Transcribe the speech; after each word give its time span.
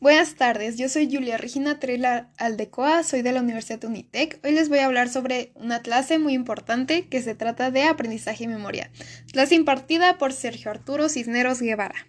Buenas 0.00 0.36
tardes, 0.36 0.78
yo 0.78 0.88
soy 0.88 1.12
Julia 1.12 1.38
Regina 1.38 1.80
Trela 1.80 2.30
Aldecoa, 2.36 3.02
soy 3.02 3.22
de 3.22 3.32
la 3.32 3.40
Universidad 3.40 3.82
Unitec. 3.82 4.38
Hoy 4.44 4.52
les 4.52 4.68
voy 4.68 4.78
a 4.78 4.86
hablar 4.86 5.08
sobre 5.08 5.50
una 5.56 5.82
clase 5.82 6.20
muy 6.20 6.34
importante 6.34 7.08
que 7.08 7.20
se 7.20 7.34
trata 7.34 7.72
de 7.72 7.82
aprendizaje 7.82 8.44
y 8.44 8.46
memoria, 8.46 8.92
clase 9.32 9.56
impartida 9.56 10.16
por 10.16 10.32
Sergio 10.32 10.70
Arturo 10.70 11.08
Cisneros 11.08 11.60
Guevara. 11.60 12.06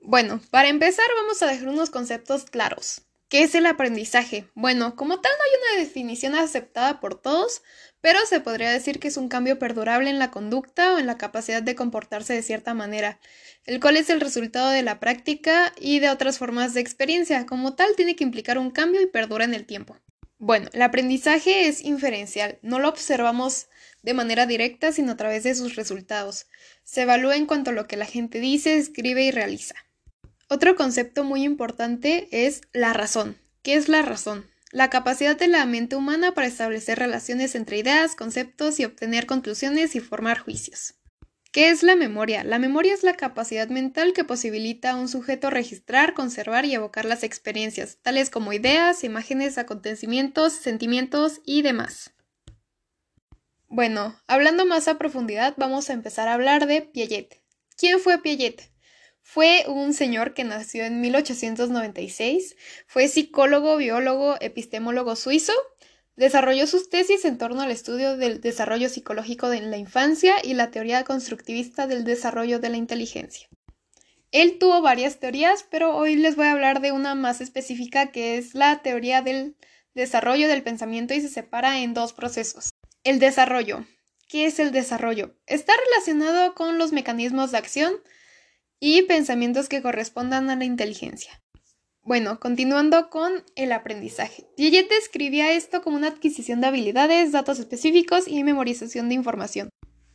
Bueno, 0.00 0.40
para 0.52 0.68
empezar 0.68 1.06
vamos 1.16 1.42
a 1.42 1.48
dejar 1.48 1.70
unos 1.70 1.90
conceptos 1.90 2.44
claros. 2.44 3.02
¿Qué 3.28 3.42
es 3.42 3.54
el 3.54 3.66
aprendizaje? 3.66 4.48
Bueno, 4.54 4.96
como 4.96 5.20
tal 5.20 5.32
no 5.32 5.44
hay 5.44 5.74
una 5.76 5.84
definición 5.84 6.34
aceptada 6.34 7.00
por 7.00 7.20
todos, 7.20 7.62
pero 8.00 8.18
se 8.26 8.40
podría 8.40 8.70
decir 8.70 9.00
que 9.00 9.08
es 9.08 9.16
un 9.16 9.28
cambio 9.28 9.58
perdurable 9.58 10.10
en 10.10 10.18
la 10.18 10.30
conducta 10.30 10.94
o 10.94 10.98
en 10.98 11.06
la 11.06 11.16
capacidad 11.16 11.62
de 11.62 11.74
comportarse 11.74 12.34
de 12.34 12.42
cierta 12.42 12.74
manera, 12.74 13.18
el 13.64 13.80
cual 13.80 13.96
es 13.96 14.10
el 14.10 14.20
resultado 14.20 14.70
de 14.70 14.82
la 14.82 15.00
práctica 15.00 15.72
y 15.80 16.00
de 16.00 16.10
otras 16.10 16.38
formas 16.38 16.74
de 16.74 16.80
experiencia. 16.80 17.46
Como 17.46 17.74
tal, 17.74 17.96
tiene 17.96 18.14
que 18.14 18.24
implicar 18.24 18.58
un 18.58 18.70
cambio 18.70 19.00
y 19.00 19.06
perdura 19.06 19.44
en 19.44 19.54
el 19.54 19.64
tiempo. 19.64 19.96
Bueno, 20.38 20.68
el 20.74 20.82
aprendizaje 20.82 21.68
es 21.68 21.82
inferencial, 21.82 22.58
no 22.60 22.78
lo 22.78 22.90
observamos 22.90 23.68
de 24.02 24.12
manera 24.12 24.44
directa, 24.44 24.92
sino 24.92 25.12
a 25.12 25.16
través 25.16 25.44
de 25.44 25.54
sus 25.54 25.74
resultados. 25.74 26.46
Se 26.82 27.02
evalúa 27.02 27.36
en 27.36 27.46
cuanto 27.46 27.70
a 27.70 27.72
lo 27.72 27.86
que 27.86 27.96
la 27.96 28.04
gente 28.04 28.40
dice, 28.40 28.76
escribe 28.76 29.24
y 29.24 29.30
realiza. 29.30 29.74
Otro 30.48 30.76
concepto 30.76 31.24
muy 31.24 31.42
importante 31.42 32.28
es 32.30 32.60
la 32.72 32.92
razón. 32.92 33.38
¿Qué 33.62 33.74
es 33.74 33.88
la 33.88 34.02
razón? 34.02 34.46
La 34.72 34.90
capacidad 34.90 35.36
de 35.36 35.48
la 35.48 35.64
mente 35.66 35.96
humana 35.96 36.34
para 36.34 36.46
establecer 36.46 36.98
relaciones 36.98 37.54
entre 37.54 37.78
ideas, 37.78 38.14
conceptos 38.14 38.78
y 38.80 38.84
obtener 38.84 39.26
conclusiones 39.26 39.94
y 39.94 40.00
formar 40.00 40.38
juicios. 40.38 40.94
¿Qué 41.54 41.70
es 41.70 41.84
la 41.84 41.94
memoria? 41.94 42.42
La 42.42 42.58
memoria 42.58 42.92
es 42.92 43.04
la 43.04 43.14
capacidad 43.14 43.68
mental 43.68 44.12
que 44.12 44.24
posibilita 44.24 44.90
a 44.90 44.96
un 44.96 45.08
sujeto 45.08 45.50
registrar, 45.50 46.12
conservar 46.12 46.64
y 46.64 46.74
evocar 46.74 47.04
las 47.04 47.22
experiencias, 47.22 47.98
tales 48.02 48.28
como 48.28 48.52
ideas, 48.52 49.04
imágenes, 49.04 49.56
acontecimientos, 49.56 50.52
sentimientos 50.52 51.40
y 51.46 51.62
demás. 51.62 52.12
Bueno, 53.68 54.20
hablando 54.26 54.66
más 54.66 54.88
a 54.88 54.98
profundidad, 54.98 55.54
vamos 55.56 55.88
a 55.88 55.92
empezar 55.92 56.26
a 56.26 56.34
hablar 56.34 56.66
de 56.66 56.82
Piaget. 56.82 57.40
¿Quién 57.76 58.00
fue 58.00 58.20
Piaget? 58.20 58.73
Fue 59.26 59.64
un 59.66 59.94
señor 59.94 60.34
que 60.34 60.44
nació 60.44 60.84
en 60.84 61.00
1896, 61.00 62.56
fue 62.86 63.08
psicólogo, 63.08 63.78
biólogo, 63.78 64.36
epistemólogo 64.40 65.16
suizo, 65.16 65.54
desarrolló 66.14 66.66
sus 66.66 66.90
tesis 66.90 67.24
en 67.24 67.38
torno 67.38 67.62
al 67.62 67.70
estudio 67.70 68.18
del 68.18 68.42
desarrollo 68.42 68.88
psicológico 68.90 69.48
de 69.48 69.62
la 69.62 69.78
infancia 69.78 70.34
y 70.44 70.52
la 70.52 70.70
teoría 70.70 71.04
constructivista 71.04 71.86
del 71.86 72.04
desarrollo 72.04 72.60
de 72.60 72.68
la 72.68 72.76
inteligencia. 72.76 73.48
Él 74.30 74.58
tuvo 74.58 74.82
varias 74.82 75.18
teorías, 75.18 75.64
pero 75.68 75.96
hoy 75.96 76.16
les 76.16 76.36
voy 76.36 76.46
a 76.46 76.52
hablar 76.52 76.80
de 76.80 76.92
una 76.92 77.14
más 77.14 77.40
específica 77.40 78.12
que 78.12 78.36
es 78.36 78.54
la 78.54 78.82
teoría 78.82 79.22
del 79.22 79.56
desarrollo 79.94 80.48
del 80.48 80.62
pensamiento 80.62 81.14
y 81.14 81.22
se 81.22 81.28
separa 81.28 81.80
en 81.80 81.94
dos 81.94 82.12
procesos. 82.12 82.68
El 83.04 83.18
desarrollo. 83.20 83.86
¿Qué 84.28 84.46
es 84.46 84.58
el 84.58 84.70
desarrollo? 84.70 85.34
Está 85.46 85.72
relacionado 85.88 86.54
con 86.54 86.76
los 86.78 86.92
mecanismos 86.92 87.52
de 87.52 87.58
acción, 87.58 87.94
y 88.86 89.00
pensamientos 89.00 89.70
que 89.70 89.80
correspondan 89.80 90.50
a 90.50 90.56
la 90.56 90.66
inteligencia. 90.66 91.40
Bueno, 92.02 92.38
continuando 92.38 93.08
con 93.08 93.42
el 93.56 93.72
aprendizaje. 93.72 94.44
Piaget 94.58 94.90
describía 94.90 95.52
esto 95.52 95.80
como 95.80 95.96
una 95.96 96.08
adquisición 96.08 96.60
de 96.60 96.66
habilidades, 96.66 97.32
datos 97.32 97.58
específicos 97.58 98.28
y 98.28 98.44
memorización 98.44 99.08
de 99.08 99.14
información. 99.14 99.70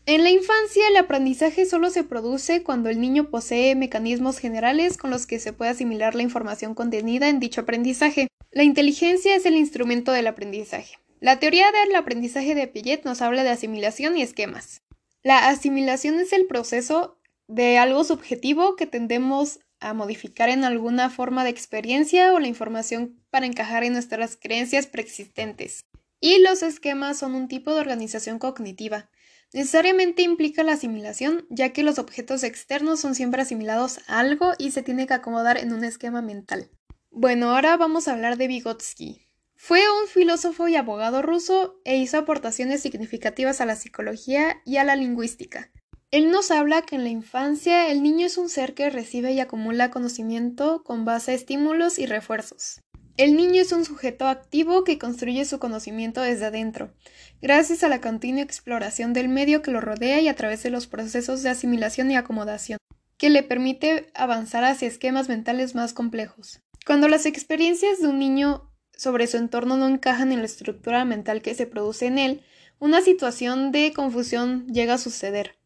En 0.06 0.22
la 0.22 0.30
infancia, 0.30 0.88
el 0.88 0.98
aprendizaje 0.98 1.66
solo 1.66 1.90
se 1.90 2.04
produce 2.04 2.62
cuando 2.62 2.90
el 2.90 3.02
niño 3.02 3.32
posee 3.32 3.74
mecanismos 3.74 4.38
generales 4.38 4.98
con 4.98 5.10
los 5.10 5.26
que 5.26 5.40
se 5.40 5.52
puede 5.52 5.72
asimilar 5.72 6.14
la 6.14 6.22
información 6.22 6.76
contenida 6.76 7.28
en 7.28 7.40
dicho 7.40 7.62
aprendizaje. 7.62 8.28
La 8.52 8.62
inteligencia 8.62 9.36
es 9.36 9.48
el 9.48 9.56
instrumento 9.56 10.12
del 10.12 10.28
aprendizaje. 10.28 11.00
La 11.20 11.40
teoría 11.40 11.72
del 11.72 11.96
aprendizaje 11.96 12.54
de 12.54 12.68
Piaget 12.68 13.04
nos 13.04 13.24
habla 13.24 13.44
de 13.44 13.50
asimilación 13.50 14.16
y 14.16 14.22
esquemas. 14.22 14.84
La 15.24 15.50
asimilación 15.50 16.20
es 16.20 16.34
el 16.34 16.46
proceso 16.46 17.19
de 17.50 17.80
algo 17.80 18.04
subjetivo 18.04 18.76
que 18.76 18.86
tendemos 18.86 19.60
a 19.80 19.94
modificar 19.96 20.50
en 20.50 20.64
alguna 20.64 21.10
forma 21.10 21.44
de 21.44 21.50
experiencia 21.50 22.32
o 22.34 22.40
la 22.40 22.48
información 22.48 23.20
para 23.32 23.48
encajar 23.48 23.84
en 23.84 23.94
nuestras 23.94 24.38
creencias 24.38 24.86
preexistentes. 24.86 25.84
Y 26.22 26.40
los 26.44 26.62
esquemas 26.62 27.18
son 27.18 27.34
un 27.34 27.48
tipo 27.48 27.74
de 27.74 27.80
organización 27.80 28.38
cognitiva. 28.38 29.10
Necesariamente 29.52 30.22
implica 30.22 30.64
la 30.64 30.74
asimilación, 30.74 31.48
ya 31.50 31.74
que 31.74 31.82
los 31.82 31.98
objetos 31.98 32.44
externos 32.44 33.00
son 33.00 33.16
siempre 33.16 33.42
asimilados 33.42 34.00
a 34.08 34.20
algo 34.20 34.52
y 34.60 34.70
se 34.70 34.84
tiene 34.84 35.08
que 35.08 35.16
acomodar 35.16 35.58
en 35.58 35.74
un 35.74 35.84
esquema 35.84 36.22
mental. 36.22 36.70
Bueno, 37.10 37.50
ahora 37.50 37.76
vamos 37.78 38.08
a 38.08 38.14
hablar 38.14 38.38
de 38.38 38.48
Vygotsky. 38.48 39.28
Fue 39.56 39.82
un 40.02 40.08
filósofo 40.08 40.68
y 40.68 40.76
abogado 40.76 41.24
ruso 41.24 41.82
e 41.84 41.98
hizo 41.98 42.20
aportaciones 42.20 42.82
significativas 42.82 43.60
a 43.60 43.66
la 43.66 43.76
psicología 43.76 44.62
y 44.66 44.78
a 44.78 44.84
la 44.84 44.96
lingüística. 44.96 45.72
Él 46.12 46.32
nos 46.32 46.50
habla 46.50 46.82
que 46.82 46.96
en 46.96 47.04
la 47.04 47.10
infancia 47.10 47.92
el 47.92 48.02
niño 48.02 48.26
es 48.26 48.40
un 48.40 48.50
ser 48.50 48.74
que 48.74 48.90
recibe 48.90 49.32
y 49.32 49.40
acumula 49.40 49.92
conocimiento 49.92 50.84
con 50.84 51.06
base 51.06 51.32
a 51.32 51.36
estímulos 51.36 52.00
y 52.00 52.08
refuerzos. 52.08 52.82
El 53.16 53.36
niño 53.36 53.62
es 53.62 53.72
un 53.74 53.86
sujeto 53.86 54.28
activo 54.28 54.84
que 54.84 54.98
construye 54.98 55.46
su 55.46 55.60
conocimiento 55.60 56.22
desde 56.22 56.48
adentro, 56.48 56.96
gracias 57.44 57.84
a 57.84 57.90
la 57.90 58.02
continua 58.02 58.42
exploración 58.42 59.14
del 59.14 59.30
medio 59.30 59.62
que 59.62 59.70
lo 59.70 59.82
rodea 59.82 60.20
y 60.20 60.28
a 60.28 60.36
través 60.36 60.64
de 60.64 60.72
los 60.72 60.88
procesos 60.88 61.44
de 61.44 61.50
asimilación 61.50 62.10
y 62.10 62.16
acomodación, 62.16 62.80
que 63.18 63.30
le 63.30 63.44
permite 63.44 64.10
avanzar 64.16 64.64
hacia 64.64 64.88
esquemas 64.88 65.30
mentales 65.30 65.76
más 65.76 65.94
complejos. 65.94 66.60
Cuando 66.88 67.08
las 67.08 67.28
experiencias 67.28 68.02
de 68.02 68.08
un 68.08 68.18
niño 68.18 68.72
sobre 68.98 69.28
su 69.28 69.38
entorno 69.38 69.78
no 69.78 69.88
encajan 69.88 70.32
en 70.32 70.40
la 70.40 70.46
estructura 70.46 71.06
mental 71.06 71.44
que 71.44 71.54
se 71.54 71.68
produce 71.68 72.08
en 72.08 72.18
él, 72.18 72.42
una 72.80 73.02
situación 73.02 73.72
de 73.72 73.94
confusión 73.94 74.66
llega 74.68 74.96
a 74.96 74.98
suceder. 74.98 75.59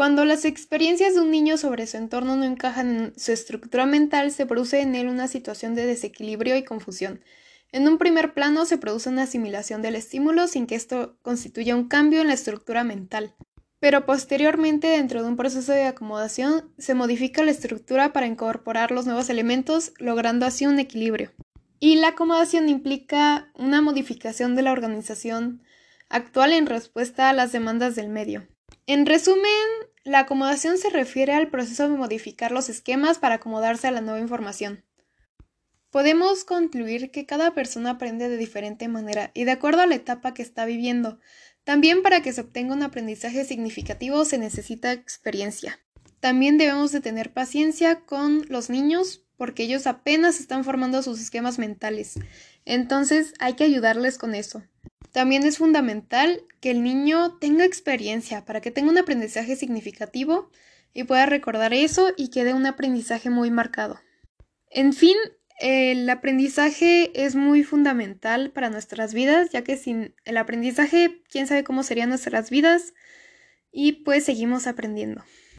Cuando 0.00 0.24
las 0.24 0.46
experiencias 0.46 1.12
de 1.12 1.20
un 1.20 1.30
niño 1.30 1.58
sobre 1.58 1.86
su 1.86 1.98
entorno 1.98 2.34
no 2.34 2.44
encajan 2.44 2.96
en 2.96 3.20
su 3.20 3.32
estructura 3.32 3.84
mental, 3.84 4.32
se 4.32 4.46
produce 4.46 4.80
en 4.80 4.94
él 4.94 5.08
una 5.08 5.28
situación 5.28 5.74
de 5.74 5.84
desequilibrio 5.84 6.56
y 6.56 6.64
confusión. 6.64 7.20
En 7.70 7.86
un 7.86 7.98
primer 7.98 8.32
plano 8.32 8.64
se 8.64 8.78
produce 8.78 9.10
una 9.10 9.24
asimilación 9.24 9.82
del 9.82 9.96
estímulo 9.96 10.48
sin 10.48 10.66
que 10.66 10.74
esto 10.74 11.18
constituya 11.20 11.76
un 11.76 11.86
cambio 11.86 12.22
en 12.22 12.28
la 12.28 12.32
estructura 12.32 12.82
mental. 12.82 13.34
Pero 13.78 14.06
posteriormente, 14.06 14.86
dentro 14.86 15.22
de 15.22 15.28
un 15.28 15.36
proceso 15.36 15.70
de 15.72 15.84
acomodación, 15.84 16.72
se 16.78 16.94
modifica 16.94 17.42
la 17.42 17.50
estructura 17.50 18.14
para 18.14 18.26
incorporar 18.26 18.92
los 18.92 19.04
nuevos 19.04 19.28
elementos, 19.28 19.92
logrando 19.98 20.46
así 20.46 20.64
un 20.64 20.78
equilibrio. 20.78 21.30
Y 21.78 21.96
la 21.96 22.08
acomodación 22.08 22.70
implica 22.70 23.52
una 23.54 23.82
modificación 23.82 24.56
de 24.56 24.62
la 24.62 24.72
organización 24.72 25.62
actual 26.08 26.54
en 26.54 26.64
respuesta 26.64 27.28
a 27.28 27.34
las 27.34 27.52
demandas 27.52 27.96
del 27.96 28.08
medio. 28.08 28.48
En 28.86 29.06
resumen, 29.06 29.89
la 30.04 30.20
acomodación 30.20 30.78
se 30.78 30.90
refiere 30.90 31.34
al 31.34 31.50
proceso 31.50 31.88
de 31.88 31.96
modificar 31.96 32.52
los 32.52 32.68
esquemas 32.68 33.18
para 33.18 33.36
acomodarse 33.36 33.86
a 33.86 33.90
la 33.90 34.00
nueva 34.00 34.20
información. 34.20 34.84
Podemos 35.90 36.44
concluir 36.44 37.10
que 37.10 37.26
cada 37.26 37.52
persona 37.52 37.90
aprende 37.90 38.28
de 38.28 38.36
diferente 38.36 38.86
manera 38.88 39.32
y 39.34 39.44
de 39.44 39.50
acuerdo 39.50 39.82
a 39.82 39.86
la 39.86 39.96
etapa 39.96 40.34
que 40.34 40.42
está 40.42 40.64
viviendo. 40.64 41.18
También 41.64 42.02
para 42.02 42.22
que 42.22 42.32
se 42.32 42.40
obtenga 42.42 42.74
un 42.74 42.82
aprendizaje 42.82 43.44
significativo 43.44 44.24
se 44.24 44.38
necesita 44.38 44.92
experiencia. 44.92 45.80
También 46.20 46.58
debemos 46.58 46.92
de 46.92 47.00
tener 47.00 47.32
paciencia 47.32 48.00
con 48.00 48.46
los 48.48 48.70
niños 48.70 49.26
porque 49.40 49.62
ellos 49.62 49.86
apenas 49.86 50.38
están 50.38 50.64
formando 50.64 51.02
sus 51.02 51.18
esquemas 51.18 51.58
mentales. 51.58 52.20
Entonces 52.66 53.32
hay 53.38 53.54
que 53.54 53.64
ayudarles 53.64 54.18
con 54.18 54.34
eso. 54.34 54.62
También 55.12 55.44
es 55.44 55.56
fundamental 55.56 56.42
que 56.60 56.70
el 56.70 56.82
niño 56.82 57.38
tenga 57.38 57.64
experiencia 57.64 58.44
para 58.44 58.60
que 58.60 58.70
tenga 58.70 58.90
un 58.90 58.98
aprendizaje 58.98 59.56
significativo 59.56 60.50
y 60.92 61.04
pueda 61.04 61.24
recordar 61.24 61.72
eso 61.72 62.10
y 62.18 62.28
quede 62.28 62.52
un 62.52 62.66
aprendizaje 62.66 63.30
muy 63.30 63.50
marcado. 63.50 63.98
En 64.68 64.92
fin, 64.92 65.16
el 65.58 66.10
aprendizaje 66.10 67.10
es 67.14 67.34
muy 67.34 67.64
fundamental 67.64 68.50
para 68.50 68.68
nuestras 68.68 69.14
vidas, 69.14 69.48
ya 69.52 69.64
que 69.64 69.78
sin 69.78 70.14
el 70.26 70.36
aprendizaje, 70.36 71.22
quién 71.30 71.46
sabe 71.46 71.64
cómo 71.64 71.82
serían 71.82 72.10
nuestras 72.10 72.50
vidas 72.50 72.92
y 73.72 74.04
pues 74.04 74.22
seguimos 74.22 74.66
aprendiendo. 74.66 75.24